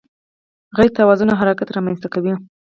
[0.77, 2.33] غیر توازن حرکت رامنځته کوي.